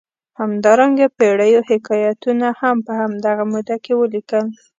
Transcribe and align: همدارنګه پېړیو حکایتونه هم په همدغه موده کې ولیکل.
همدارنګه 0.39 1.07
پېړیو 1.17 1.61
حکایتونه 1.69 2.47
هم 2.61 2.77
په 2.85 2.91
همدغه 2.99 3.43
موده 3.53 3.77
کې 3.83 3.93
ولیکل. 3.95 4.45